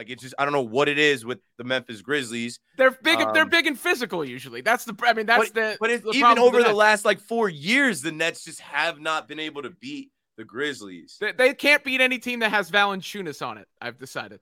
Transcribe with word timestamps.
Like 0.00 0.08
it's 0.08 0.22
just 0.22 0.34
I 0.38 0.44
don't 0.44 0.54
know 0.54 0.62
what 0.62 0.88
it 0.88 0.98
is 0.98 1.26
with 1.26 1.40
the 1.58 1.64
Memphis 1.64 2.00
Grizzlies. 2.00 2.58
They're 2.78 2.90
big. 3.02 3.20
Um, 3.20 3.34
they're 3.34 3.44
big 3.44 3.66
and 3.66 3.78
physical 3.78 4.24
usually. 4.24 4.62
That's 4.62 4.86
the. 4.86 4.96
I 5.04 5.12
mean, 5.12 5.26
that's 5.26 5.50
but, 5.50 5.54
the. 5.54 5.76
But 5.78 5.90
it's 5.90 6.02
the 6.02 6.12
even 6.12 6.38
over 6.38 6.56
the 6.56 6.68
Nets. 6.68 6.74
last 6.74 7.04
like 7.04 7.20
four 7.20 7.50
years, 7.50 8.00
the 8.00 8.10
Nets 8.10 8.42
just 8.44 8.60
have 8.62 8.98
not 8.98 9.28
been 9.28 9.38
able 9.38 9.60
to 9.60 9.68
beat 9.68 10.10
the 10.38 10.44
Grizzlies. 10.46 11.18
They, 11.20 11.32
they 11.32 11.52
can't 11.52 11.84
beat 11.84 12.00
any 12.00 12.18
team 12.18 12.38
that 12.40 12.50
has 12.50 12.70
Valanciunas 12.70 13.46
on 13.46 13.58
it. 13.58 13.68
I've 13.78 13.98
decided. 13.98 14.40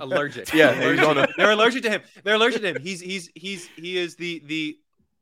allergic. 0.00 0.50
Yeah, 0.54 0.70
Allergic. 0.70 0.98
he's 1.00 1.06
on 1.08 1.18
a- 1.18 1.28
they're 1.36 1.50
allergic 1.50 1.82
to 1.82 1.90
him. 1.90 2.00
They're 2.24 2.36
allergic 2.36 2.62
to 2.62 2.68
him. 2.74 2.82
He's 2.82 3.02
he's 3.02 3.28
he's 3.34 3.68
he 3.76 3.98
is 3.98 4.16
the 4.16 4.40
the 4.46 4.78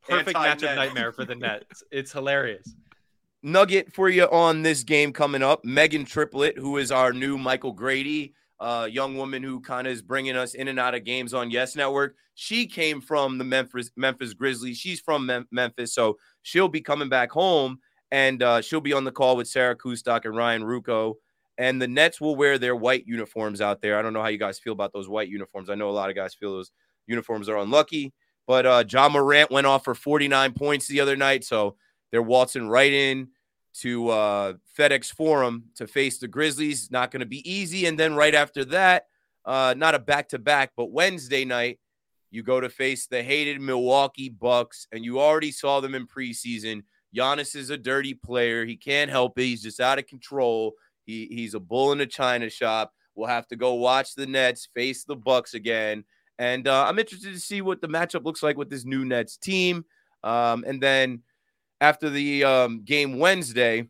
perfect 0.08 0.38
Anti-net. 0.38 0.58
matchup 0.60 0.76
nightmare 0.76 1.10
for 1.10 1.24
the 1.24 1.34
Nets. 1.34 1.82
It's 1.90 2.12
hilarious. 2.12 2.76
Nugget 3.42 3.92
for 3.92 4.08
you 4.08 4.24
on 4.24 4.62
this 4.62 4.84
game 4.84 5.12
coming 5.12 5.42
up. 5.42 5.64
Megan 5.64 6.04
Triplett, 6.04 6.56
who 6.58 6.76
is 6.76 6.92
our 6.92 7.12
new 7.12 7.36
Michael 7.38 7.72
Grady, 7.72 8.34
uh, 8.60 8.88
young 8.90 9.16
woman 9.16 9.42
who 9.42 9.60
kind 9.60 9.86
of 9.86 9.92
is 9.92 10.02
bringing 10.02 10.36
us 10.36 10.54
in 10.54 10.68
and 10.68 10.78
out 10.78 10.94
of 10.94 11.04
games 11.04 11.34
on 11.34 11.50
Yes 11.50 11.76
Network. 11.76 12.16
She 12.34 12.66
came 12.66 13.00
from 13.00 13.38
the 13.38 13.44
Memphis 13.44 13.90
Memphis 13.96 14.34
Grizzlies. 14.34 14.78
She's 14.78 15.00
from 15.00 15.26
Mem- 15.26 15.48
Memphis, 15.50 15.92
so 15.92 16.18
she'll 16.42 16.68
be 16.68 16.80
coming 16.80 17.08
back 17.08 17.30
home, 17.30 17.78
and 18.10 18.42
uh, 18.42 18.60
she'll 18.60 18.80
be 18.80 18.92
on 18.92 19.04
the 19.04 19.12
call 19.12 19.36
with 19.36 19.48
Sarah 19.48 19.76
Kustok 19.76 20.24
and 20.24 20.36
Ryan 20.36 20.62
Ruocco. 20.62 21.14
And 21.56 21.82
the 21.82 21.88
Nets 21.88 22.20
will 22.20 22.36
wear 22.36 22.56
their 22.56 22.76
white 22.76 23.04
uniforms 23.06 23.60
out 23.60 23.80
there. 23.80 23.98
I 23.98 24.02
don't 24.02 24.12
know 24.12 24.22
how 24.22 24.28
you 24.28 24.38
guys 24.38 24.60
feel 24.60 24.72
about 24.72 24.92
those 24.92 25.08
white 25.08 25.28
uniforms. 25.28 25.70
I 25.70 25.74
know 25.74 25.90
a 25.90 25.90
lot 25.90 26.08
of 26.08 26.14
guys 26.14 26.34
feel 26.34 26.52
those 26.52 26.70
uniforms 27.08 27.48
are 27.48 27.58
unlucky, 27.58 28.12
but 28.46 28.64
uh, 28.64 28.84
Ja 28.88 29.08
Morant 29.08 29.50
went 29.50 29.66
off 29.66 29.84
for 29.84 29.94
49 29.94 30.52
points 30.52 30.86
the 30.86 31.00
other 31.00 31.16
night, 31.16 31.42
so 31.42 31.76
they're 32.12 32.22
waltzing 32.22 32.68
right 32.68 32.92
in 32.92 33.28
to 33.80 34.08
uh, 34.08 34.52
FedEx 34.76 35.12
Forum 35.12 35.64
to 35.76 35.86
face 35.86 36.18
the 36.18 36.28
Grizzlies. 36.28 36.90
Not 36.90 37.10
going 37.10 37.20
to 37.20 37.26
be 37.26 37.48
easy. 37.50 37.86
And 37.86 37.98
then 37.98 38.14
right 38.14 38.34
after 38.34 38.64
that, 38.66 39.06
uh, 39.44 39.74
not 39.76 39.94
a 39.94 39.98
back 39.98 40.28
to 40.30 40.38
back, 40.38 40.72
but 40.76 40.90
Wednesday 40.90 41.44
night, 41.44 41.78
you 42.30 42.42
go 42.42 42.60
to 42.60 42.68
face 42.68 43.06
the 43.06 43.22
hated 43.22 43.60
Milwaukee 43.60 44.28
Bucks, 44.28 44.86
and 44.92 45.04
you 45.04 45.20
already 45.20 45.50
saw 45.50 45.80
them 45.80 45.94
in 45.94 46.06
preseason. 46.06 46.82
Giannis 47.16 47.56
is 47.56 47.70
a 47.70 47.78
dirty 47.78 48.12
player. 48.12 48.66
He 48.66 48.76
can't 48.76 49.10
help 49.10 49.38
it. 49.38 49.44
He's 49.44 49.62
just 49.62 49.80
out 49.80 49.98
of 49.98 50.06
control. 50.06 50.74
He, 51.06 51.26
he's 51.30 51.54
a 51.54 51.60
bull 51.60 51.92
in 51.92 52.00
a 52.00 52.06
china 52.06 52.50
shop. 52.50 52.92
We'll 53.14 53.28
have 53.28 53.48
to 53.48 53.56
go 53.56 53.74
watch 53.74 54.14
the 54.14 54.26
Nets 54.26 54.68
face 54.74 55.04
the 55.04 55.16
Bucks 55.16 55.54
again. 55.54 56.04
And 56.38 56.68
uh, 56.68 56.84
I'm 56.86 56.98
interested 56.98 57.32
to 57.32 57.40
see 57.40 57.62
what 57.62 57.80
the 57.80 57.88
matchup 57.88 58.24
looks 58.24 58.42
like 58.42 58.58
with 58.58 58.68
this 58.68 58.84
new 58.84 59.04
Nets 59.04 59.38
team. 59.38 59.84
Um, 60.22 60.64
and 60.66 60.80
then 60.80 61.22
after 61.80 62.10
the 62.10 62.44
um, 62.44 62.82
game 62.84 63.18
Wednesday, 63.18 63.88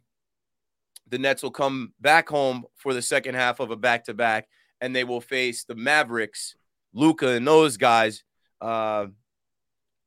the 1.08 1.18
Nets 1.18 1.42
will 1.42 1.50
come 1.50 1.92
back 2.00 2.28
home 2.28 2.64
for 2.76 2.92
the 2.92 3.02
second 3.02 3.34
half 3.34 3.60
of 3.60 3.70
a 3.70 3.76
back 3.76 4.04
to 4.04 4.14
back, 4.14 4.48
and 4.80 4.94
they 4.94 5.04
will 5.04 5.20
face 5.20 5.64
the 5.64 5.74
Mavericks, 5.74 6.54
Luka, 6.92 7.28
and 7.28 7.46
those 7.46 7.76
guys. 7.76 8.24
Uh, 8.60 9.06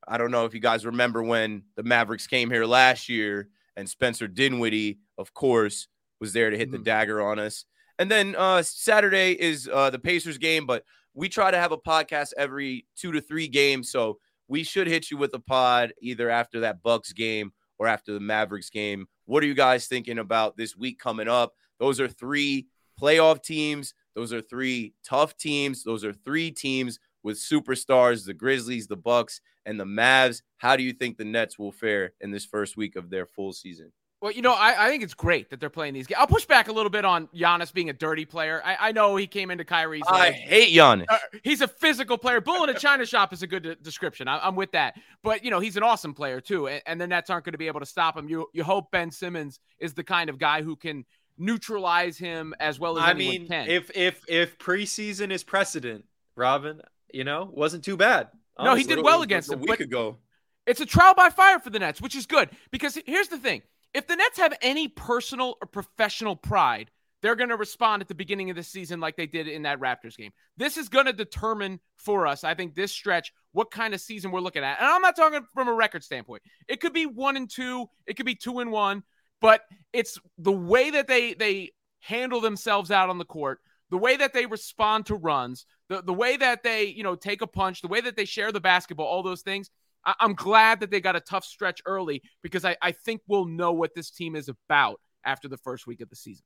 I 0.06 0.18
don't 0.18 0.30
know 0.30 0.44
if 0.44 0.54
you 0.54 0.60
guys 0.60 0.86
remember 0.86 1.22
when 1.22 1.64
the 1.76 1.82
Mavericks 1.82 2.26
came 2.26 2.50
here 2.50 2.66
last 2.66 3.08
year, 3.08 3.48
and 3.76 3.88
Spencer 3.88 4.28
Dinwiddie, 4.28 4.98
of 5.18 5.34
course, 5.34 5.88
was 6.20 6.32
there 6.32 6.50
to 6.50 6.58
hit 6.58 6.70
the 6.70 6.78
dagger 6.78 7.20
on 7.20 7.38
us. 7.38 7.64
And 7.98 8.10
then 8.10 8.34
uh, 8.36 8.62
Saturday 8.62 9.32
is 9.32 9.68
uh, 9.72 9.90
the 9.90 9.98
Pacers 9.98 10.38
game, 10.38 10.66
but 10.66 10.84
we 11.14 11.28
try 11.28 11.50
to 11.50 11.58
have 11.58 11.72
a 11.72 11.78
podcast 11.78 12.32
every 12.36 12.86
two 12.96 13.12
to 13.12 13.20
three 13.20 13.48
games, 13.48 13.90
so 13.90 14.18
we 14.48 14.62
should 14.62 14.86
hit 14.86 15.10
you 15.10 15.16
with 15.16 15.34
a 15.34 15.38
pod 15.38 15.92
either 16.00 16.30
after 16.30 16.60
that 16.60 16.82
Bucks 16.82 17.12
game 17.12 17.52
or 17.82 17.88
after 17.88 18.14
the 18.14 18.20
Mavericks 18.20 18.70
game. 18.70 19.08
What 19.24 19.42
are 19.42 19.46
you 19.46 19.54
guys 19.54 19.88
thinking 19.88 20.20
about 20.20 20.56
this 20.56 20.76
week 20.76 21.00
coming 21.00 21.26
up? 21.26 21.54
Those 21.80 21.98
are 21.98 22.06
three 22.06 22.68
playoff 23.00 23.42
teams. 23.42 23.92
Those 24.14 24.32
are 24.32 24.40
three 24.40 24.94
tough 25.04 25.36
teams. 25.36 25.82
Those 25.82 26.04
are 26.04 26.12
three 26.12 26.52
teams 26.52 27.00
with 27.24 27.38
superstars, 27.38 28.24
the 28.24 28.34
Grizzlies, 28.34 28.86
the 28.86 28.94
Bucks, 28.94 29.40
and 29.66 29.80
the 29.80 29.84
Mavs. 29.84 30.42
How 30.58 30.76
do 30.76 30.84
you 30.84 30.92
think 30.92 31.16
the 31.16 31.24
Nets 31.24 31.58
will 31.58 31.72
fare 31.72 32.12
in 32.20 32.30
this 32.30 32.44
first 32.44 32.76
week 32.76 32.94
of 32.94 33.10
their 33.10 33.26
full 33.26 33.52
season? 33.52 33.90
Well, 34.22 34.30
you 34.30 34.40
know, 34.40 34.52
I, 34.52 34.86
I 34.86 34.88
think 34.88 35.02
it's 35.02 35.14
great 35.14 35.50
that 35.50 35.58
they're 35.58 35.68
playing 35.68 35.94
these 35.94 36.06
games. 36.06 36.18
I'll 36.20 36.28
push 36.28 36.44
back 36.44 36.68
a 36.68 36.72
little 36.72 36.90
bit 36.90 37.04
on 37.04 37.26
Giannis 37.34 37.72
being 37.74 37.90
a 37.90 37.92
dirty 37.92 38.24
player. 38.24 38.62
I, 38.64 38.76
I 38.78 38.92
know 38.92 39.16
he 39.16 39.26
came 39.26 39.50
into 39.50 39.64
Kyrie's. 39.64 40.04
I 40.06 40.12
life. 40.12 40.34
hate 40.36 40.72
Giannis. 40.72 41.06
Uh, 41.08 41.18
he's 41.42 41.60
a 41.60 41.66
physical 41.66 42.16
player. 42.16 42.40
Bull 42.40 42.62
in 42.62 42.70
a 42.70 42.78
china 42.78 43.04
shop 43.04 43.32
is 43.32 43.42
a 43.42 43.48
good 43.48 43.64
de- 43.64 43.74
description. 43.74 44.28
I, 44.28 44.38
I'm 44.38 44.54
with 44.54 44.70
that. 44.72 44.94
But 45.24 45.44
you 45.44 45.50
know, 45.50 45.58
he's 45.58 45.76
an 45.76 45.82
awesome 45.82 46.14
player 46.14 46.40
too, 46.40 46.68
and, 46.68 46.80
and 46.86 47.00
the 47.00 47.06
Nets 47.08 47.30
aren't 47.30 47.44
going 47.44 47.54
to 47.54 47.58
be 47.58 47.66
able 47.66 47.80
to 47.80 47.86
stop 47.86 48.16
him. 48.16 48.28
You 48.28 48.46
you 48.52 48.62
hope 48.62 48.92
Ben 48.92 49.10
Simmons 49.10 49.58
is 49.80 49.92
the 49.92 50.04
kind 50.04 50.30
of 50.30 50.38
guy 50.38 50.62
who 50.62 50.76
can 50.76 51.04
neutralize 51.36 52.16
him 52.16 52.54
as 52.60 52.78
well 52.78 52.98
as 52.98 53.04
I 53.04 53.14
mean, 53.14 53.48
can. 53.48 53.68
if 53.68 53.90
if 53.92 54.22
if 54.28 54.56
preseason 54.56 55.32
is 55.32 55.42
precedent, 55.42 56.04
Robin, 56.36 56.80
you 57.12 57.24
know, 57.24 57.50
wasn't 57.52 57.82
too 57.82 57.96
bad. 57.96 58.28
no, 58.62 58.76
he 58.76 58.84
did 58.84 59.02
well 59.02 59.22
against 59.22 59.50
him 59.50 59.58
a 59.58 59.62
week 59.62 59.80
ago. 59.80 60.18
it's 60.64 60.80
a 60.80 60.86
trial 60.86 61.14
by 61.14 61.28
fire 61.28 61.58
for 61.58 61.70
the 61.70 61.80
Nets, 61.80 62.00
which 62.00 62.14
is 62.14 62.26
good 62.26 62.50
because 62.70 62.96
here's 63.04 63.26
the 63.26 63.38
thing: 63.38 63.62
if 63.94 64.06
the 64.06 64.16
Nets 64.16 64.38
have 64.38 64.56
any 64.62 64.88
personal 64.88 65.56
or 65.60 65.66
professional 65.66 66.36
pride, 66.36 66.90
they're 67.22 67.36
going 67.36 67.50
to 67.50 67.56
respond 67.56 68.02
at 68.02 68.08
the 68.08 68.14
beginning 68.14 68.50
of 68.50 68.56
the 68.56 68.62
season 68.62 68.98
like 68.98 69.16
they 69.16 69.26
did 69.26 69.46
in 69.46 69.62
that 69.62 69.80
Raptors 69.80 70.16
game. 70.16 70.32
This 70.56 70.76
is 70.76 70.88
going 70.88 71.06
to 71.06 71.12
determine 71.12 71.78
for 71.96 72.26
us, 72.26 72.42
I 72.42 72.54
think, 72.54 72.74
this 72.74 72.90
stretch 72.90 73.32
what 73.52 73.70
kind 73.70 73.94
of 73.94 74.00
season 74.00 74.32
we're 74.32 74.40
looking 74.40 74.64
at. 74.64 74.78
And 74.80 74.88
I'm 74.88 75.02
not 75.02 75.14
talking 75.14 75.40
from 75.54 75.68
a 75.68 75.72
record 75.72 76.02
standpoint. 76.02 76.42
It 76.68 76.80
could 76.80 76.92
be 76.92 77.06
one 77.06 77.36
and 77.36 77.48
two, 77.48 77.86
it 78.06 78.16
could 78.16 78.26
be 78.26 78.34
two 78.34 78.58
and 78.58 78.72
one, 78.72 79.04
but 79.40 79.62
it's 79.92 80.18
the 80.38 80.52
way 80.52 80.90
that 80.90 81.06
they 81.06 81.34
they 81.34 81.70
handle 82.00 82.40
themselves 82.40 82.90
out 82.90 83.08
on 83.08 83.18
the 83.18 83.24
court, 83.24 83.60
the 83.90 83.98
way 83.98 84.16
that 84.16 84.32
they 84.32 84.46
respond 84.46 85.06
to 85.06 85.14
runs, 85.14 85.64
the 85.88 86.02
the 86.02 86.12
way 86.12 86.36
that 86.36 86.64
they 86.64 86.86
you 86.86 87.04
know 87.04 87.14
take 87.14 87.42
a 87.42 87.46
punch, 87.46 87.82
the 87.82 87.88
way 87.88 88.00
that 88.00 88.16
they 88.16 88.24
share 88.24 88.50
the 88.50 88.60
basketball, 88.60 89.06
all 89.06 89.22
those 89.22 89.42
things. 89.42 89.70
I- 90.04 90.14
I'm 90.20 90.34
glad 90.34 90.80
that 90.80 90.90
they 90.90 91.00
got 91.00 91.16
a 91.16 91.20
tough 91.20 91.44
stretch 91.44 91.80
early 91.86 92.22
because 92.42 92.64
I, 92.64 92.76
I 92.82 92.92
think 92.92 93.22
we'll 93.26 93.46
know 93.46 93.72
what 93.72 93.94
this 93.94 94.10
team 94.10 94.36
is 94.36 94.48
about 94.48 95.00
after 95.24 95.48
the 95.48 95.56
first 95.58 95.86
week 95.86 96.00
of 96.00 96.10
the 96.10 96.16
season. 96.16 96.44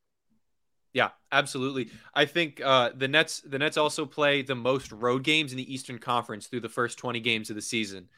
Yeah, 0.92 1.10
absolutely. 1.30 1.90
I 2.14 2.24
think 2.24 2.60
uh, 2.64 2.90
the 2.96 3.06
Nets 3.06 3.40
the 3.40 3.58
Nets 3.58 3.76
also 3.76 4.06
play 4.06 4.40
the 4.40 4.54
most 4.54 4.92
road 4.92 5.24
games 5.24 5.52
in 5.52 5.58
the 5.58 5.72
Eastern 5.74 5.98
Conference 5.98 6.46
through 6.46 6.60
the 6.60 6.70
first 6.70 6.96
20 6.96 7.20
games 7.20 7.50
of 7.50 7.56
the 7.56 7.60
season. 7.60 8.08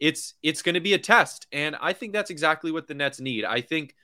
It's 0.00 0.34
it's 0.42 0.60
going 0.60 0.74
to 0.74 0.80
be 0.80 0.92
a 0.92 0.98
test, 0.98 1.46
and 1.50 1.76
I 1.80 1.94
think 1.94 2.12
that's 2.12 2.28
exactly 2.30 2.70
what 2.70 2.88
the 2.88 2.94
Nets 2.94 3.20
need. 3.20 3.46
I 3.46 3.62
think 3.62 3.94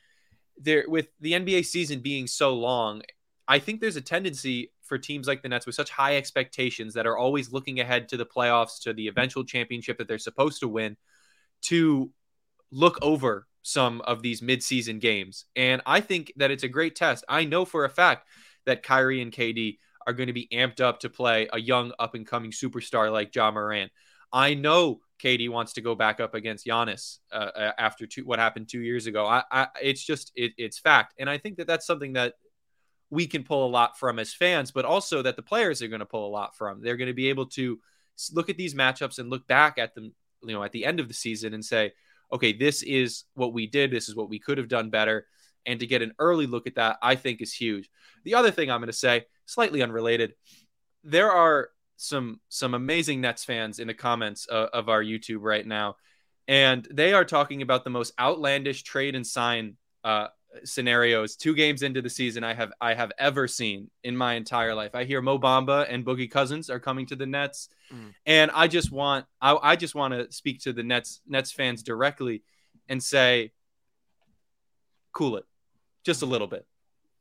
there 0.57 0.85
with 0.89 1.09
the 1.21 1.33
NBA 1.33 1.67
season 1.67 2.01
being 2.01 2.27
so 2.27 2.55
long, 2.55 3.03
I 3.47 3.59
think 3.59 3.83
there's 3.83 3.97
a 3.97 4.01
tendency 4.01 4.73
for 4.93 4.99
teams 4.99 5.27
like 5.27 5.41
the 5.41 5.49
Nets 5.49 5.65
with 5.65 5.75
such 5.75 5.89
high 5.89 6.19
expectations 6.19 6.93
that 6.93 7.07
are 7.07 7.17
always 7.17 7.51
looking 7.51 7.81
ahead 7.81 8.11
to 8.11 8.19
the 8.19 8.27
playoffs, 8.27 8.83
to 8.83 8.93
the 8.93 9.09
eventual 9.09 9.43
championship 9.43 9.97
that 9.97 10.07
they're 10.07 10.19
supposed 10.19 10.61
to 10.61 10.69
win, 10.69 10.99
to 11.63 12.11
look 12.71 12.99
over 13.01 13.47
some 13.63 14.03
of 14.03 14.21
these 14.21 14.43
midseason 14.43 15.01
games. 15.01 15.47
And 15.57 15.81
I 15.87 16.01
think 16.01 16.31
that 16.37 16.51
it's 16.51 16.63
a 16.63 16.69
great 16.69 16.95
test. 16.95 17.25
I 17.27 17.47
know 17.47 17.65
for 17.65 17.87
a 17.87 17.89
fact 17.89 18.29
that 18.67 18.83
Kyrie 18.83 19.23
and 19.23 19.33
KD 19.33 19.79
are 20.07 20.13
going 20.13 20.27
to 20.27 20.35
be 20.35 20.47
amped 20.53 20.83
up 20.83 21.01
to 21.01 21.09
play 21.09 21.49
a 21.51 21.59
young 21.59 21.95
up 21.99 22.15
and 22.15 22.27
coming 22.27 22.51
superstar 22.51 23.11
like 23.11 23.35
Ja 23.35 23.51
Morant. 23.51 23.93
I 24.31 24.53
know 24.53 25.01
KD 25.23 25.49
wants 25.49 25.73
to 25.75 25.81
go 25.81 25.95
back 25.95 26.21
up 26.21 26.35
against 26.35 26.67
Giannis 26.67 27.17
uh, 27.33 27.37
uh, 27.57 27.73
after 27.79 28.07
two, 28.07 28.27
what 28.27 28.39
happened 28.39 28.69
two 28.69 28.81
years 28.81 29.07
ago. 29.07 29.25
I, 29.25 29.43
I 29.51 29.69
it's 29.81 30.05
just 30.05 30.33
it, 30.35 30.53
it's 30.59 30.79
fact, 30.79 31.15
and 31.19 31.31
I 31.31 31.39
think 31.39 31.57
that 31.57 31.67
that's 31.67 31.87
something 31.87 32.13
that 32.13 32.35
we 33.13 33.27
can 33.27 33.45
pull 33.45 33.67
a 33.67 33.69
lot 33.69 33.99
from 33.99 34.19
as 34.19 34.33
fans, 34.33 34.71
but 34.71 34.87
also 34.87 35.21
that 35.21 35.37
the 35.37 35.43
players 35.43 35.83
are 35.83 35.89
going 35.89 36.01
to 36.01 36.07
pull 36.07 36.27
a 36.27 36.33
lot 36.33 36.57
from. 36.57 36.81
They're 36.81 36.97
going 36.97 37.09
to 37.09 37.13
be 37.13 37.29
able 37.29 37.45
to 37.51 37.79
look 38.33 38.49
at 38.49 38.57
these 38.57 38.75
matchups 38.75 39.19
and 39.19 39.29
look 39.29 39.47
back 39.47 39.77
at 39.77 39.95
them, 39.95 40.15
you 40.43 40.55
know, 40.55 40.65
at 40.65 40.73
the 40.73 40.87
end 40.87 40.99
of 40.99 41.09
the 41.09 41.15
season 41.15 41.53
and 41.53 41.63
say, 41.63 41.93
okay, 42.33 42.55
this 42.55 42.83
is 42.83 43.25
what 43.35 43.53
we 43.53 43.67
did. 43.67 43.91
This 43.91 44.09
is 44.09 44.17
what 44.17 44.31
we 44.31 44.39
could 44.39 44.57
have 44.57 44.69
done 44.69 44.89
better. 44.89 45.27
And 45.67 45.79
to 45.81 45.87
get 45.87 46.01
an 46.01 46.15
early 46.19 46.47
look 46.47 46.67
at 46.67 46.77
that, 46.77 46.97
I 47.03 47.17
think 47.17 47.43
is 47.43 47.53
huge. 47.53 47.91
The 48.25 48.35
other 48.35 48.51
thing 48.51 48.71
I'm 48.71 48.81
going 48.81 48.87
to 48.87 48.95
say, 48.95 49.27
slightly 49.45 49.83
unrelated, 49.83 50.33
there 51.05 51.31
are 51.31 51.69
some 51.99 52.41
some 52.49 52.73
amazing 52.73 53.21
Nets 53.21 53.45
fans 53.45 53.79
in 53.79 53.89
the 53.89 53.95
comments 53.95 54.49
uh, 54.51 54.69
of 54.73 54.89
our 54.89 55.05
YouTube 55.05 55.43
right 55.43 55.67
now, 55.67 55.97
and 56.49 56.89
they 56.91 57.13
are 57.13 57.27
talking 57.27 57.61
about 57.61 57.85
the 57.85 57.91
most 57.91 58.15
outlandish 58.19 58.85
trade 58.85 59.15
and 59.15 59.27
sign 59.27 59.77
uh, 60.03 60.29
scenarios 60.65 61.37
two 61.37 61.55
games 61.55 61.83
into 61.83 62.03
the 62.03 62.11
season 62.11 62.45
I 62.45 62.55
have 62.55 62.73
I 62.81 62.95
have 62.95 63.13
ever 63.19 63.49
seen 63.49 63.91
in 64.05 64.17
my 64.17 64.35
entire 64.35 64.75
life. 64.75 64.95
I 64.95 65.05
hear 65.05 65.21
Mo 65.23 65.39
Bamba 65.39 65.87
and 65.89 66.05
Boogie 66.05 66.31
Cousins 66.31 66.71
are 66.71 66.81
coming 66.81 67.07
to 67.07 67.17
the 67.17 67.27
Nets, 67.27 67.69
mm. 67.93 68.13
and 68.27 68.51
I 68.53 68.69
just 68.69 68.93
want 68.93 69.27
I, 69.41 69.57
I 69.61 69.77
just 69.77 69.95
want 69.95 70.15
to 70.15 70.31
speak 70.33 70.61
to 70.63 70.73
the 70.73 70.83
Nets 70.83 71.21
Nets 71.27 71.53
fans 71.53 71.83
directly 71.83 72.43
and 72.89 73.03
say, 73.03 73.53
cool 75.13 75.37
it, 75.37 75.45
just 76.05 76.23
a 76.23 76.27
little 76.27 76.49
bit. 76.49 76.67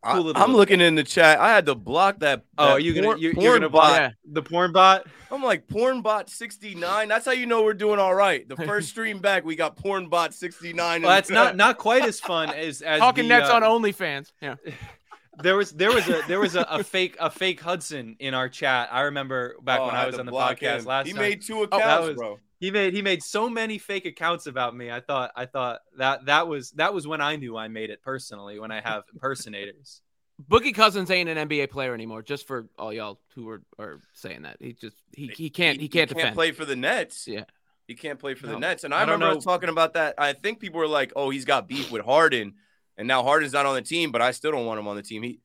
I, 0.03 0.43
am 0.43 0.53
looking 0.53 0.81
in 0.81 0.95
the 0.95 1.03
chat. 1.03 1.39
I 1.39 1.53
had 1.53 1.67
to 1.67 1.75
block 1.75 2.19
that. 2.19 2.43
Oh, 2.57 2.65
that 2.65 2.71
are 2.73 2.79
you 2.79 2.93
gonna 2.93 3.17
you're, 3.17 3.33
you're 3.33 3.53
gonna 3.53 3.69
block 3.69 3.91
yeah. 3.91 4.11
the 4.25 4.41
porn 4.41 4.71
bot? 4.71 5.05
I'm 5.29 5.43
like 5.43 5.67
porn 5.67 6.01
bot 6.01 6.29
69. 6.29 7.07
That's 7.07 7.25
how 7.25 7.31
you 7.31 7.45
know 7.45 7.63
we're 7.63 7.73
doing 7.73 7.99
all 7.99 8.13
right. 8.13 8.47
The 8.47 8.55
first 8.55 8.89
stream 8.89 9.19
back, 9.19 9.45
we 9.45 9.55
got 9.55 9.77
porn 9.77 10.09
bot 10.09 10.33
69. 10.33 11.01
Well, 11.01 11.11
that's 11.11 11.29
not 11.29 11.55
not 11.55 11.77
quite 11.77 12.03
as 12.03 12.19
fun 12.19 12.49
as 12.49 12.81
as 12.81 12.99
talking 12.99 13.25
the, 13.25 13.29
nets 13.29 13.49
uh, 13.49 13.55
on 13.55 13.61
OnlyFans. 13.61 14.31
Yeah. 14.41 14.55
there 15.41 15.55
was 15.55 15.71
there 15.71 15.91
was 15.91 16.07
a 16.07 16.21
there 16.27 16.39
was 16.39 16.55
a, 16.55 16.61
a, 16.63 16.83
fake 16.83 17.15
a 17.19 17.29
fake 17.29 17.61
Hudson 17.61 18.15
in 18.19 18.33
our 18.33 18.49
chat. 18.49 18.89
I 18.91 19.01
remember 19.01 19.55
back 19.61 19.79
oh, 19.79 19.85
when 19.85 19.95
I, 19.95 20.03
I 20.03 20.05
was 20.07 20.17
on 20.17 20.25
the 20.25 20.31
podcast 20.31 20.79
him. 20.79 20.85
last. 20.85 21.07
He 21.07 21.13
time. 21.13 21.21
made 21.21 21.41
two 21.41 21.63
accounts, 21.63 21.85
oh, 21.85 22.07
was, 22.07 22.15
bro. 22.15 22.39
He 22.61 22.69
made 22.69 22.93
he 22.93 23.01
made 23.01 23.23
so 23.23 23.49
many 23.49 23.79
fake 23.79 24.05
accounts 24.05 24.45
about 24.45 24.75
me. 24.75 24.91
I 24.91 24.99
thought 24.99 25.31
I 25.35 25.47
thought 25.47 25.81
that 25.97 26.25
that 26.27 26.47
was 26.47 26.69
that 26.73 26.93
was 26.93 27.07
when 27.07 27.19
I 27.19 27.35
knew 27.35 27.57
I 27.57 27.67
made 27.67 27.89
it 27.89 28.03
personally. 28.03 28.59
When 28.59 28.71
I 28.71 28.81
have 28.81 29.03
impersonators. 29.13 30.01
Boogie 30.47 30.73
Cousins 30.73 31.09
ain't 31.09 31.27
an 31.27 31.49
NBA 31.49 31.71
player 31.71 31.95
anymore. 31.95 32.21
Just 32.21 32.45
for 32.45 32.67
all 32.77 32.93
y'all 32.93 33.19
who 33.33 33.49
are, 33.49 33.63
are 33.79 33.99
saying 34.13 34.43
that, 34.43 34.57
he 34.59 34.73
just 34.73 34.95
he, 35.11 35.27
he 35.27 35.49
can't 35.49 35.77
he, 35.77 35.83
he 35.83 35.89
can't, 35.89 36.09
he. 36.09 36.15
Can't 36.15 36.35
play 36.35 36.51
for 36.51 36.65
the 36.65 36.75
Nets. 36.75 37.27
Yeah, 37.27 37.45
he 37.87 37.95
can't 37.95 38.19
play 38.19 38.35
for 38.35 38.45
no. 38.45 38.53
the 38.53 38.59
Nets. 38.59 38.83
And 38.83 38.93
I, 38.93 38.99
I 38.99 39.11
remember 39.11 39.41
talking 39.41 39.69
about 39.69 39.93
that. 39.93 40.15
I 40.19 40.33
think 40.33 40.59
people 40.59 40.79
were 40.79 40.87
like, 40.87 41.13
"Oh, 41.15 41.31
he's 41.31 41.45
got 41.45 41.67
beef 41.67 41.91
with 41.91 42.05
Harden," 42.05 42.53
and 42.95 43.07
now 43.07 43.23
Harden's 43.23 43.53
not 43.53 43.65
on 43.65 43.73
the 43.73 43.81
team, 43.81 44.11
but 44.11 44.21
I 44.21 44.31
still 44.31 44.51
don't 44.51 44.67
want 44.67 44.79
him 44.79 44.87
on 44.87 44.95
the 44.95 45.03
team. 45.03 45.23
He, 45.23 45.39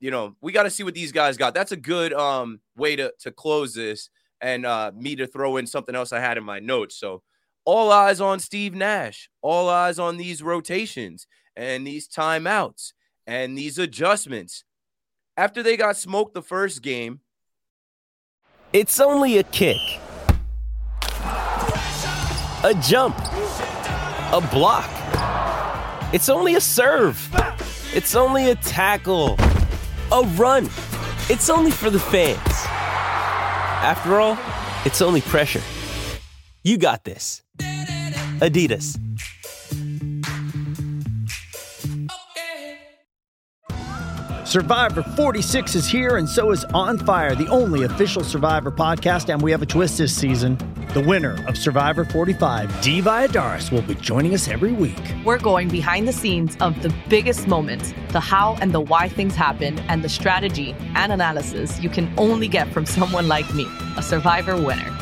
you 0.00 0.10
know, 0.10 0.36
we 0.40 0.52
got 0.52 0.62
to 0.62 0.70
see 0.70 0.84
what 0.84 0.94
these 0.94 1.12
guys 1.12 1.36
got. 1.36 1.52
That's 1.52 1.72
a 1.72 1.76
good 1.76 2.14
um 2.14 2.60
way 2.76 2.96
to 2.96 3.12
to 3.20 3.30
close 3.30 3.74
this, 3.74 4.08
and 4.42 4.66
uh 4.66 4.90
me 4.94 5.16
to 5.16 5.26
throw 5.26 5.56
in 5.56 5.66
something 5.66 5.94
else 5.94 6.12
I 6.12 6.20
had 6.20 6.36
in 6.36 6.44
my 6.44 6.58
notes. 6.58 6.96
So, 6.96 7.22
all 7.64 7.90
eyes 7.90 8.20
on 8.20 8.40
Steve 8.40 8.74
Nash. 8.74 9.30
All 9.40 9.68
eyes 9.68 9.98
on 9.98 10.16
these 10.16 10.42
rotations 10.42 11.26
and 11.56 11.86
these 11.86 12.08
timeouts 12.08 12.92
and 13.26 13.56
these 13.56 13.78
adjustments 13.78 14.64
after 15.36 15.62
they 15.62 15.76
got 15.76 15.96
smoked 15.96 16.34
the 16.34 16.42
first 16.42 16.82
game. 16.82 17.20
It's 18.72 19.00
only 19.00 19.38
a 19.38 19.42
kick, 19.42 19.76
a 22.64 22.74
jump, 22.82 23.16
a 23.18 24.48
block. 24.50 24.90
It's 26.14 26.28
only 26.28 26.54
a 26.54 26.60
serve. 26.60 27.28
It's 27.94 28.14
only 28.14 28.50
a 28.50 28.54
tackle, 28.54 29.36
a 30.10 30.22
run. 30.36 30.64
It's 31.28 31.50
only 31.50 31.70
for 31.70 31.90
the 31.90 32.00
fans. 32.00 32.51
After 33.82 34.20
all, 34.20 34.38
it's 34.84 35.02
only 35.02 35.20
pressure. 35.20 35.60
You 36.62 36.78
got 36.78 37.02
this. 37.02 37.42
Adidas. 38.38 38.96
Survivor 44.46 45.02
46 45.02 45.74
is 45.74 45.88
here, 45.88 46.16
and 46.18 46.28
so 46.28 46.52
is 46.52 46.64
On 46.66 46.96
Fire, 46.96 47.34
the 47.34 47.48
only 47.48 47.82
official 47.82 48.22
Survivor 48.22 48.70
podcast. 48.70 49.32
And 49.32 49.42
we 49.42 49.50
have 49.50 49.62
a 49.62 49.66
twist 49.66 49.98
this 49.98 50.14
season. 50.14 50.56
The 50.92 51.00
winner 51.00 51.42
of 51.48 51.56
Survivor 51.56 52.04
45, 52.04 52.82
Dee 52.82 53.00
Valladares, 53.00 53.72
will 53.72 53.80
be 53.80 53.94
joining 53.94 54.34
us 54.34 54.46
every 54.46 54.72
week. 54.72 55.00
We're 55.24 55.38
going 55.38 55.68
behind 55.68 56.06
the 56.06 56.12
scenes 56.12 56.54
of 56.60 56.82
the 56.82 56.94
biggest 57.08 57.48
moments, 57.48 57.94
the 58.10 58.20
how 58.20 58.58
and 58.60 58.72
the 58.72 58.80
why 58.80 59.08
things 59.08 59.34
happen, 59.34 59.78
and 59.88 60.04
the 60.04 60.10
strategy 60.10 60.76
and 60.94 61.10
analysis 61.10 61.80
you 61.80 61.88
can 61.88 62.12
only 62.18 62.46
get 62.46 62.70
from 62.74 62.84
someone 62.84 63.26
like 63.26 63.54
me, 63.54 63.66
a 63.96 64.02
Survivor 64.02 64.54
winner. 64.54 64.94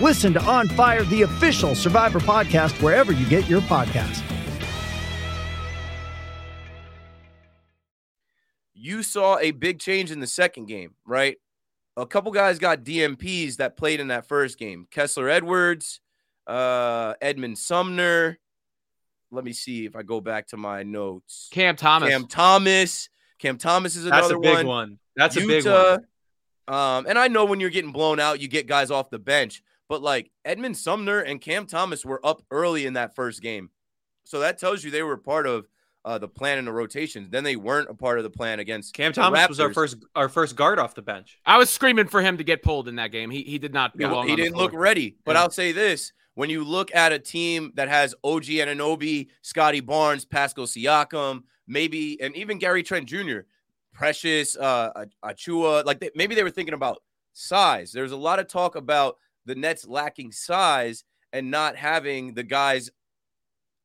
Listen 0.00 0.32
to 0.34 0.42
On 0.44 0.68
Fire, 0.68 1.02
the 1.02 1.22
official 1.22 1.74
Survivor 1.74 2.20
podcast, 2.20 2.80
wherever 2.80 3.10
you 3.10 3.28
get 3.28 3.48
your 3.48 3.62
podcast. 3.62 4.22
you 8.82 9.02
saw 9.04 9.38
a 9.38 9.52
big 9.52 9.78
change 9.78 10.10
in 10.10 10.18
the 10.18 10.26
second 10.26 10.66
game, 10.66 10.96
right? 11.06 11.36
A 11.96 12.06
couple 12.06 12.32
guys 12.32 12.58
got 12.58 12.84
DNPs 12.84 13.56
that 13.56 13.76
played 13.76 14.00
in 14.00 14.08
that 14.08 14.26
first 14.26 14.58
game. 14.58 14.86
Kessler 14.90 15.28
Edwards, 15.28 16.00
uh, 16.46 17.14
Edmond 17.20 17.58
Sumner. 17.58 18.38
Let 19.30 19.44
me 19.44 19.52
see 19.52 19.86
if 19.86 19.96
I 19.96 20.02
go 20.02 20.20
back 20.20 20.48
to 20.48 20.56
my 20.56 20.82
notes. 20.82 21.48
Cam 21.52 21.76
Thomas. 21.76 22.08
Cam 22.10 22.26
Thomas. 22.26 23.08
Cam 23.38 23.58
Thomas 23.58 23.96
is 23.96 24.06
another 24.06 24.38
one. 24.38 24.42
That's 24.42 24.54
a 24.54 24.56
big 24.56 24.56
one. 24.56 24.66
one. 24.66 24.98
That's 25.16 25.36
Yuta, 25.36 25.44
a 25.44 25.46
big 25.46 25.66
one. 25.66 26.06
Um, 26.68 27.06
and 27.08 27.18
I 27.18 27.28
know 27.28 27.44
when 27.44 27.60
you're 27.60 27.70
getting 27.70 27.92
blown 27.92 28.20
out, 28.20 28.40
you 28.40 28.48
get 28.48 28.66
guys 28.66 28.90
off 28.90 29.10
the 29.10 29.18
bench. 29.18 29.62
But 29.88 30.00
like 30.00 30.30
Edmond 30.44 30.76
Sumner 30.76 31.20
and 31.20 31.40
Cam 31.40 31.66
Thomas 31.66 32.04
were 32.04 32.24
up 32.24 32.42
early 32.50 32.86
in 32.86 32.94
that 32.94 33.14
first 33.14 33.42
game. 33.42 33.70
So 34.24 34.40
that 34.40 34.58
tells 34.58 34.84
you 34.84 34.90
they 34.90 35.02
were 35.02 35.16
part 35.16 35.46
of 35.46 35.66
uh, 36.04 36.18
the 36.18 36.28
plan 36.28 36.58
and 36.58 36.66
the 36.66 36.72
rotations. 36.72 37.28
Then 37.30 37.44
they 37.44 37.56
weren't 37.56 37.88
a 37.88 37.94
part 37.94 38.18
of 38.18 38.24
the 38.24 38.30
plan 38.30 38.60
against 38.60 38.94
Cam 38.94 39.12
Thomas 39.12 39.48
was 39.48 39.60
our 39.60 39.72
first 39.72 39.96
our 40.14 40.28
first 40.28 40.56
guard 40.56 40.78
off 40.78 40.94
the 40.94 41.02
bench. 41.02 41.38
I 41.46 41.58
was 41.58 41.70
screaming 41.70 42.08
for 42.08 42.22
him 42.22 42.38
to 42.38 42.44
get 42.44 42.62
pulled 42.62 42.88
in 42.88 42.96
that 42.96 43.12
game. 43.12 43.30
He 43.30 43.42
he 43.42 43.58
did 43.58 43.72
not. 43.72 43.96
No, 43.98 44.22
he 44.22 44.36
didn't 44.36 44.56
look 44.56 44.72
ready. 44.72 45.16
But 45.24 45.36
yeah. 45.36 45.42
I'll 45.42 45.50
say 45.50 45.72
this: 45.72 46.12
when 46.34 46.50
you 46.50 46.64
look 46.64 46.94
at 46.94 47.12
a 47.12 47.18
team 47.18 47.72
that 47.74 47.88
has 47.88 48.14
OG 48.24 48.44
Anunoby, 48.44 49.28
Scottie 49.42 49.80
Barnes, 49.80 50.24
Pascal 50.24 50.66
Siakam, 50.66 51.44
maybe 51.66 52.20
and 52.20 52.34
even 52.36 52.58
Gary 52.58 52.82
Trent 52.82 53.06
Jr., 53.06 53.40
Precious, 53.92 54.56
uh, 54.56 55.04
Achiuwa, 55.24 55.84
like 55.84 56.00
they, 56.00 56.10
maybe 56.14 56.34
they 56.34 56.42
were 56.42 56.50
thinking 56.50 56.74
about 56.74 57.02
size. 57.32 57.92
There's 57.92 58.12
a 58.12 58.16
lot 58.16 58.38
of 58.38 58.48
talk 58.48 58.74
about 58.76 59.16
the 59.44 59.54
Nets 59.54 59.86
lacking 59.86 60.32
size 60.32 61.04
and 61.32 61.50
not 61.50 61.76
having 61.76 62.34
the 62.34 62.42
guys 62.42 62.90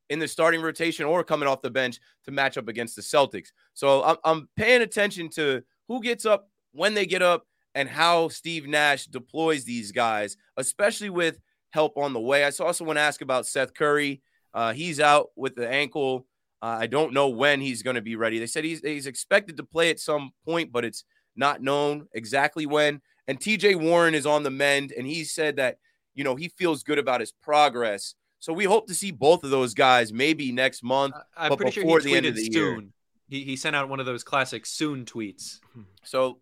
in 0.09 0.19
the 0.19 0.27
starting 0.27 0.61
rotation 0.61 1.05
or 1.05 1.23
coming 1.23 1.47
off 1.47 1.61
the 1.61 1.69
bench 1.69 1.99
to 2.25 2.31
match 2.31 2.57
up 2.57 2.67
against 2.67 2.95
the 2.95 3.01
Celtics. 3.01 3.49
So 3.73 4.03
I'm, 4.03 4.17
I'm 4.23 4.49
paying 4.55 4.81
attention 4.81 5.29
to 5.31 5.63
who 5.87 6.01
gets 6.01 6.25
up, 6.25 6.49
when 6.71 6.93
they 6.93 7.05
get 7.05 7.21
up, 7.21 7.45
and 7.75 7.87
how 7.87 8.27
Steve 8.29 8.67
Nash 8.67 9.05
deploys 9.05 9.63
these 9.63 9.91
guys, 9.91 10.37
especially 10.57 11.09
with 11.09 11.39
help 11.71 11.97
on 11.97 12.13
the 12.13 12.19
way. 12.19 12.43
I 12.43 12.51
want 12.59 12.79
to 12.79 12.99
ask 12.99 13.21
about 13.21 13.45
Seth 13.45 13.73
Curry. 13.73 14.21
Uh, 14.53 14.73
he's 14.73 14.99
out 14.99 15.27
with 15.35 15.55
the 15.55 15.69
ankle. 15.69 16.25
Uh, 16.61 16.77
I 16.79 16.87
don't 16.87 17.13
know 17.13 17.29
when 17.29 17.61
he's 17.61 17.83
going 17.83 17.95
to 17.95 18.01
be 18.01 18.15
ready. 18.15 18.39
They 18.39 18.47
said 18.47 18.63
he's, 18.63 18.81
he's 18.81 19.05
expected 19.05 19.57
to 19.57 19.63
play 19.63 19.91
at 19.91 19.99
some 19.99 20.31
point, 20.45 20.71
but 20.71 20.85
it's 20.85 21.03
not 21.35 21.61
known 21.61 22.07
exactly 22.13 22.65
when. 22.65 23.01
And 23.27 23.39
TJ 23.39 23.79
Warren 23.79 24.15
is 24.15 24.25
on 24.25 24.43
the 24.43 24.49
mend, 24.49 24.91
and 24.91 25.05
he 25.05 25.23
said 25.23 25.57
that, 25.57 25.77
you 26.15 26.23
know, 26.23 26.35
he 26.35 26.47
feels 26.47 26.81
good 26.81 26.97
about 26.97 27.19
his 27.19 27.31
progress. 27.31 28.15
So 28.39 28.53
we 28.53 28.65
hope 28.65 28.87
to 28.87 28.95
see 28.95 29.11
both 29.11 29.43
of 29.43 29.49
those 29.49 29.73
guys 29.73 30.13
maybe 30.13 30.51
next 30.51 30.83
month. 30.83 31.15
I'm 31.35 31.55
pretty 31.55 31.71
sure 31.71 31.83
he 31.83 32.09
tweeted 32.09 32.53
soon. 32.53 32.81
Year. 32.81 32.89
He, 33.29 33.43
he 33.43 33.55
sent 33.55 33.75
out 33.75 33.89
one 33.89 33.99
of 33.99 34.05
those 34.05 34.23
classic 34.23 34.65
soon 34.65 35.05
tweets. 35.05 35.59
So 36.03 36.39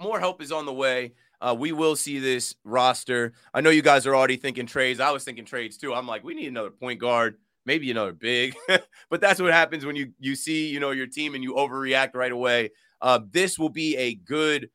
more 0.00 0.18
help 0.18 0.42
is 0.42 0.52
on 0.52 0.66
the 0.66 0.72
way. 0.72 1.12
Uh, 1.40 1.54
we 1.56 1.72
will 1.72 1.94
see 1.94 2.18
this 2.18 2.54
roster. 2.64 3.34
I 3.52 3.60
know 3.60 3.70
you 3.70 3.82
guys 3.82 4.06
are 4.06 4.16
already 4.16 4.36
thinking 4.36 4.66
trades. 4.66 5.00
I 5.00 5.10
was 5.10 5.24
thinking 5.24 5.44
trades 5.44 5.76
too. 5.76 5.94
I'm 5.94 6.06
like, 6.06 6.24
we 6.24 6.34
need 6.34 6.46
another 6.46 6.70
point 6.70 7.00
guard, 7.00 7.36
maybe 7.66 7.90
another 7.90 8.12
big. 8.12 8.56
but 9.10 9.20
that's 9.20 9.40
what 9.40 9.52
happens 9.52 9.84
when 9.84 9.96
you 9.96 10.12
you 10.18 10.36
see 10.36 10.68
you 10.68 10.80
know 10.80 10.92
your 10.92 11.06
team 11.06 11.34
and 11.34 11.44
you 11.44 11.54
overreact 11.54 12.14
right 12.14 12.32
away. 12.32 12.70
Uh, 13.00 13.20
this 13.30 13.58
will 13.58 13.68
be 13.68 13.96
a 13.96 14.14
good 14.14 14.70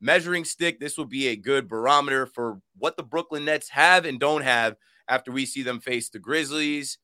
measuring 0.00 0.44
stick. 0.44 0.80
This 0.80 0.98
will 0.98 1.04
be 1.04 1.28
a 1.28 1.36
good 1.36 1.68
barometer 1.68 2.26
for 2.26 2.60
what 2.76 2.96
the 2.96 3.04
Brooklyn 3.04 3.44
Nets 3.44 3.68
have 3.68 4.04
and 4.04 4.18
don't 4.18 4.42
have 4.42 4.74
after 5.08 5.32
we 5.32 5.46
see 5.46 5.62
them 5.62 5.80
face 5.80 6.08
the 6.08 6.18
Grizzlies, 6.18 6.98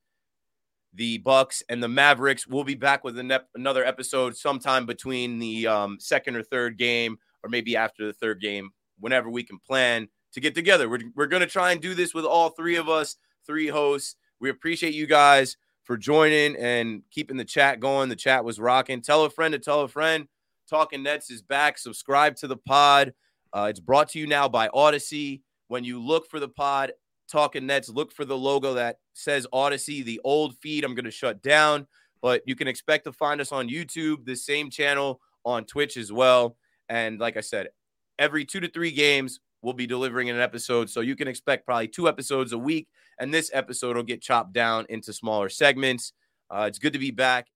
the 0.93 1.19
Bucks, 1.19 1.63
and 1.69 1.81
the 1.81 1.87
Mavericks. 1.87 2.47
We'll 2.47 2.63
be 2.63 2.75
back 2.75 3.03
with 3.03 3.17
another 3.17 3.85
episode 3.85 4.35
sometime 4.35 4.85
between 4.85 5.39
the 5.39 5.67
um, 5.67 5.97
second 5.99 6.35
or 6.35 6.43
third 6.43 6.77
game, 6.77 7.17
or 7.43 7.49
maybe 7.49 7.75
after 7.75 8.05
the 8.05 8.13
third 8.13 8.41
game, 8.41 8.71
whenever 8.99 9.29
we 9.29 9.43
can 9.43 9.59
plan 9.59 10.07
to 10.33 10.39
get 10.39 10.55
together. 10.55 10.89
We're, 10.89 11.01
we're 11.15 11.27
going 11.27 11.41
to 11.41 11.47
try 11.47 11.71
and 11.71 11.81
do 11.81 11.93
this 11.93 12.13
with 12.13 12.25
all 12.25 12.49
three 12.49 12.75
of 12.75 12.89
us, 12.89 13.15
three 13.45 13.67
hosts. 13.67 14.15
We 14.39 14.49
appreciate 14.49 14.93
you 14.93 15.07
guys 15.07 15.57
for 15.83 15.97
joining 15.97 16.55
and 16.57 17.03
keeping 17.11 17.37
the 17.37 17.45
chat 17.45 17.79
going. 17.79 18.09
The 18.09 18.15
chat 18.15 18.43
was 18.43 18.59
rocking. 18.59 19.01
Tell 19.01 19.25
a 19.25 19.29
friend 19.29 19.51
to 19.53 19.59
tell 19.59 19.81
a 19.81 19.87
friend. 19.87 20.27
Talking 20.69 21.03
Nets 21.03 21.29
is 21.29 21.41
back. 21.41 21.77
Subscribe 21.77 22.35
to 22.37 22.47
the 22.47 22.57
pod. 22.57 23.13
Uh, 23.53 23.67
it's 23.69 23.79
brought 23.79 24.09
to 24.09 24.19
you 24.19 24.27
now 24.27 24.47
by 24.47 24.69
Audacy. 24.69 25.41
When 25.67 25.83
you 25.83 26.01
look 26.01 26.29
for 26.29 26.39
the 26.39 26.49
pod, 26.49 26.93
Talking 27.31 27.65
Nets, 27.65 27.89
look 27.89 28.11
for 28.11 28.25
the 28.25 28.37
logo 28.37 28.73
that 28.73 28.97
says 29.13 29.47
Audacy. 29.53 30.03
The 30.03 30.19
old 30.23 30.55
feed 30.57 30.83
I'm 30.83 30.95
going 30.95 31.05
to 31.05 31.11
shut 31.11 31.41
down, 31.41 31.87
but 32.21 32.41
you 32.45 32.55
can 32.55 32.67
expect 32.67 33.05
to 33.05 33.13
find 33.13 33.39
us 33.39 33.51
on 33.51 33.69
YouTube, 33.69 34.25
the 34.25 34.35
same 34.35 34.69
channel 34.69 35.21
on 35.45 35.65
Twitch 35.65 35.95
as 35.95 36.11
well. 36.11 36.57
And 36.89 37.19
like 37.19 37.37
I 37.37 37.41
said, 37.41 37.69
every 38.19 38.43
two 38.43 38.59
to 38.59 38.67
three 38.67 38.91
games, 38.91 39.39
we'll 39.61 39.73
be 39.73 39.87
delivering 39.87 40.29
an 40.29 40.39
episode. 40.39 40.89
So 40.89 41.01
you 41.01 41.15
can 41.15 41.27
expect 41.27 41.65
probably 41.65 41.87
two 41.87 42.07
episodes 42.09 42.51
a 42.51 42.57
week. 42.57 42.87
And 43.19 43.33
this 43.33 43.49
episode 43.53 43.95
will 43.95 44.03
get 44.03 44.21
chopped 44.21 44.51
down 44.53 44.85
into 44.89 45.13
smaller 45.13 45.49
segments. 45.49 46.13
Uh, 46.49 46.65
it's 46.67 46.79
good 46.79 46.93
to 46.93 46.99
be 46.99 47.11
back. 47.11 47.47